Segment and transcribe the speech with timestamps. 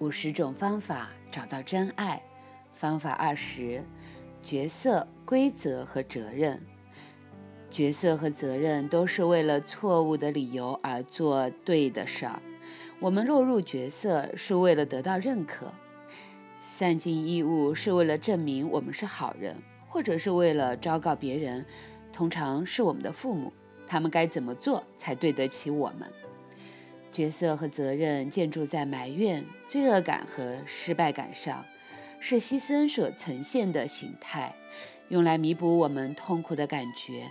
[0.00, 2.22] 五十种方法找到真爱。
[2.72, 3.82] 方法二十：
[4.44, 6.60] 角色、规则和责任。
[7.68, 12.40] 角色和责任都是为了错误的理由而做对的事儿。
[13.00, 15.72] 我们落入角色是为了得到认可，
[16.62, 19.56] 散尽义务是为了证明我们是好人，
[19.88, 21.66] 或者是为了昭告别人，
[22.12, 23.52] 通常是我们的父母，
[23.86, 26.08] 他们该怎么做才对得起我们。
[27.18, 31.64] 角色和责任建筑在埋怨、罪恶感和失败感上，
[32.20, 34.54] 是牺牲所呈现的形态，
[35.08, 37.28] 用来弥补我们痛苦的感觉。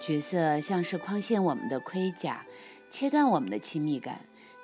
[0.00, 2.46] 角色像是框限我们的盔甲，
[2.88, 4.20] 切断我们的亲密感，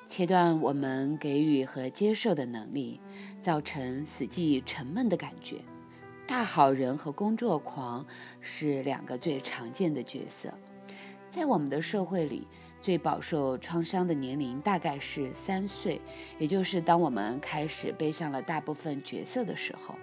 [0.07, 3.01] 切断我们给予和接受的能力，
[3.43, 5.57] 造成死寂沉闷的感觉。
[6.25, 8.07] 大好人和工作狂
[8.41, 10.55] 是两个最常见的角色，
[11.29, 12.47] 在我们的社会里。
[12.87, 16.01] 最饱受创伤的年龄大概是三岁，
[16.39, 19.97] 也就是当我们开始背上了大部分角色的时候。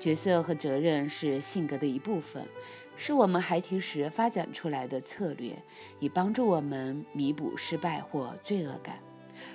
[0.00, 2.48] 角色和责任是性格的一部分，
[2.96, 5.54] 是我们孩提时发展出来的策略，
[6.00, 8.98] 以帮助我们弥补失败或罪恶感。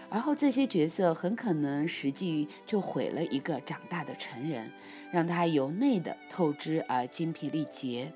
[0.07, 4.71] 而后这些角色很可能实际就毁了一个长大的成人，
[5.11, 8.13] 让他由内的透支而精疲力竭。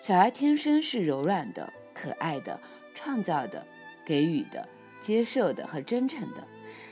[0.00, 2.58] 小孩天生是柔软的、可爱的、
[2.94, 3.66] 创造的。
[4.04, 4.68] 给予的、
[5.00, 6.46] 接受的和真诚的，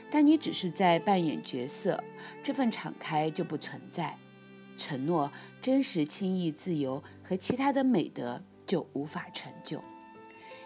[0.09, 2.03] 但你只是在扮演角色，
[2.43, 4.17] 这份敞开就不存在。
[4.77, 9.81] 承诺、真实、轻易、自由和其他的美德就无法成就。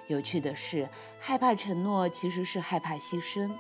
[0.08, 0.88] 有趣的是，
[1.20, 3.52] 害怕承诺其实是害怕牺牲，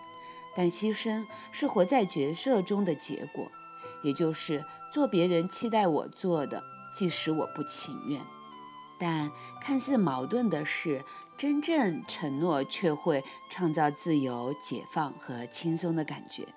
[0.55, 3.51] 但牺牲是活在角色中的结果，
[4.03, 4.63] 也就是
[4.93, 6.63] 做别人期待我做的，
[6.93, 8.21] 即使我不情愿。
[8.97, 11.03] 但看似矛盾的是。
[11.37, 16.47] 真正承诺却会创造自由、解放和轻松的感觉，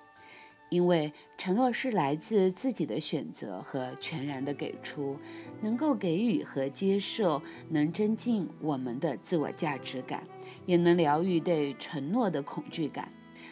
[0.69, 5.19] 因为承诺是来自自己的选择和全然的给出，
[5.59, 10.23] 能够给予和接受，能增进我们的自我价值感，
[10.65, 13.11] 也能疗愈对承诺的恐惧感。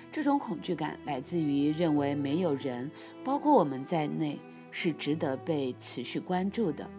[0.10, 2.90] 这种恐惧感来自于认为没有人，
[3.22, 4.40] 包括我们在内，
[4.72, 6.90] 是值得被持续关注的。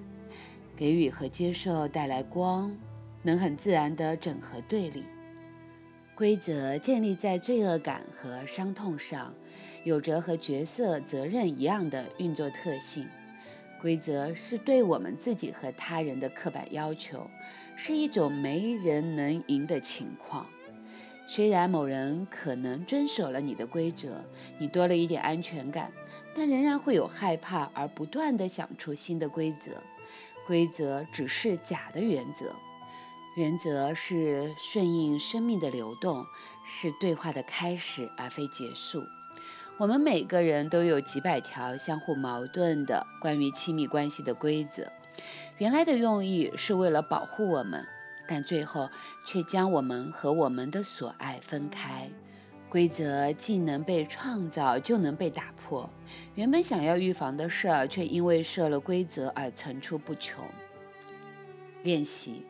[0.79, 2.73] 给予和接受带来光。
[3.21, 5.03] 能很自然地整合对立
[6.15, 9.35] 规则，建立在罪恶感和伤痛上，
[9.83, 13.09] 有着和角色责任一样的运作特性。
[13.83, 17.29] 规则是对我们自己和他人的刻板要求，
[17.77, 20.47] 是一种没人能赢的情况。
[21.27, 24.25] 虽然某人可能遵守了你的规则，
[24.59, 25.93] 你多了一点安全感，
[26.35, 29.73] 但仍然会有害怕而不断地想出新的规则。
[30.49, 32.47] 规则只是假的原则。
[33.37, 36.25] 原则是顺应生命的流动，
[36.65, 39.05] 是对话的开始而非结束。
[39.77, 44.91] 我们每个人都有几百条相互矛盾的关于亲密关系的规则，
[45.59, 47.87] 原来的用意是为了保护我们，
[48.27, 48.89] 但最后
[49.25, 52.11] 却将我们和我们的所爱分开。
[52.69, 55.89] 规则既能被创造，就能被打破。
[56.35, 60.45] 原本想要预防的事儿，却因为设了规则而层出不穷。
[61.83, 62.45] 练习。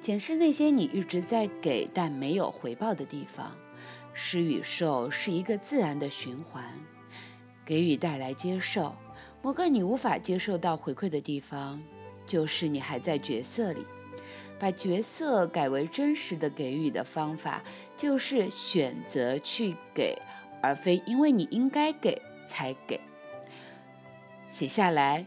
[0.00, 3.54] 检视那些你一直在给但没有回报的地方，
[4.14, 6.64] 施与受是一个自然的循环。
[7.66, 8.96] 给予带来接受，
[9.42, 11.78] 某个你无法接受到回馈的地方，
[12.26, 13.84] 就是你还在角色里。
[14.60, 17.64] 把角色改为真实的给予的方法，
[17.96, 20.16] 就是选择去给，
[20.62, 23.00] 而非因为你应该给才给。
[24.48, 25.26] 写下来。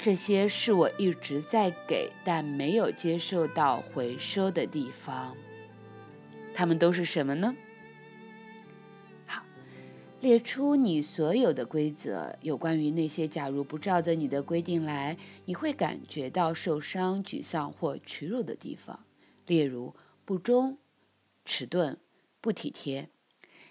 [0.00, 5.36] 这些是我一直在给但没有接受到回收的地方，
[6.54, 7.56] 他们都是什么呢？
[10.20, 19.04] 列出你所有的规则，有关于那些假如不照着你的规定来，你会感觉到受伤、沮丧或屈辱的地方，
[19.46, 20.76] 例如不忠、
[21.44, 21.96] 迟钝、
[22.40, 23.10] 不体贴。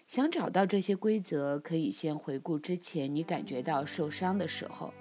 [0.08, 4.94] 想找到这些规则，可以先回顾之前你感觉到受伤的时候。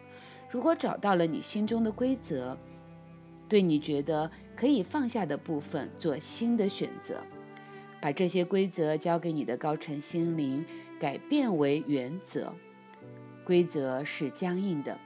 [0.51, 2.59] 如果找到了你心中的规则，
[3.49, 7.23] 对你觉得可以放下的部分做新的选择，
[8.01, 10.67] 把这些规则交给你的高层心灵，
[10.99, 12.53] 改变为原则。
[13.45, 14.99] 规则是僵硬的，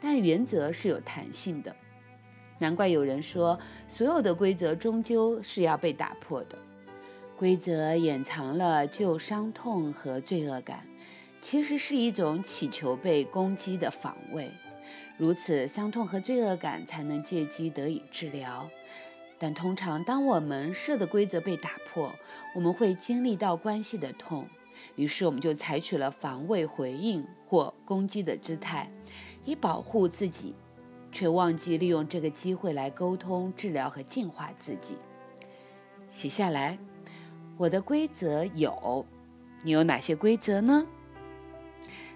[0.00, 1.74] 但原则是有弹性的。
[2.58, 3.58] 难怪有人说，
[3.88, 6.58] 所有的规则终究是要被打破的。
[7.36, 10.86] 规则掩藏了旧伤痛和罪恶感，
[11.40, 14.50] 其实是一种祈求被攻击的防卫。
[15.16, 18.68] 如此，伤痛和罪恶感才能借机得以治疗。
[19.38, 22.12] 但通常，当我们设的规则被打破，
[22.54, 24.48] 我们会经历到关系的痛，
[24.96, 28.90] 于是我们就采取了防卫回应或攻击的姿态，
[29.44, 30.54] 以保护自己，
[31.12, 34.96] 却忘记利用这个机会来沟通、治疗和净化自己。
[36.08, 36.78] 写下来，
[37.56, 39.04] 我的规则有，
[39.62, 40.86] 你有哪些规则呢？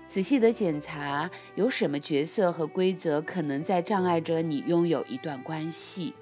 [0.07, 6.15] 仔细的检查，有什么角色和规则可能在障碍着你拥有一段关系？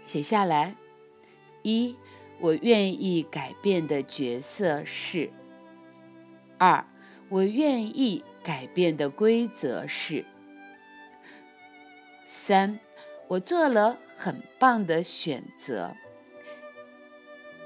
[0.00, 0.76] 写下来。
[1.62, 1.96] 一，
[2.44, 5.30] 我愿意改变的角色是。
[6.58, 6.84] 二，
[7.30, 10.26] 我愿意改变的规则是。
[12.26, 12.78] 三，
[13.28, 15.96] 我做了很棒的选择。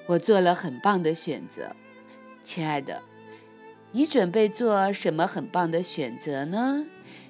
[0.07, 1.75] 我做了很棒的选择，
[2.45, 3.03] 亲爱的。
[3.91, 6.87] 你准备做什么很棒的选择呢？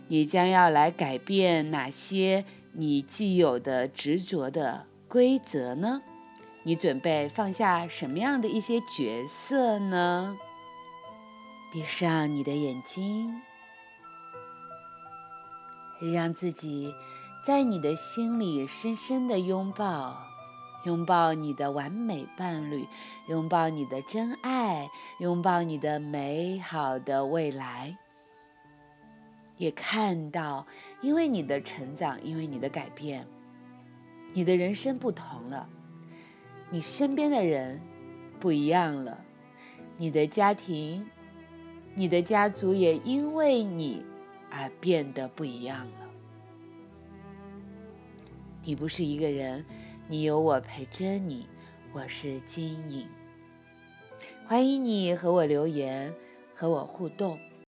[0.09, 6.03] 你将要来改变哪些你既有的执着的规则呢？
[6.65, 10.37] 你准备放下什么样的一些角色呢？
[11.73, 13.43] 闭上你的眼睛，
[16.13, 16.95] 让自己
[17.45, 20.25] 在你的心里深深的拥抱。
[20.85, 22.87] 拥抱你的完美伴侣，
[23.27, 24.89] 拥抱你的真爱，
[25.19, 27.99] 拥抱你的美好的未来。
[29.57, 30.67] 也看到，
[31.01, 33.27] 因为你的成长，因为你的改变，
[34.33, 35.69] 你的人生不同了，
[36.71, 37.81] 你身边的人
[38.39, 39.25] 不一样了，
[39.97, 41.09] 你的家庭，
[41.95, 44.05] 你的家族也因为你
[44.51, 46.09] 而变得不一样了。
[48.63, 49.65] 你不是一个人。
[50.11, 51.47] 你有我陪着你，
[51.93, 53.07] 我是金颖。
[54.47, 56.11] 欢迎你和我留言，
[56.55, 57.39] 和我互动。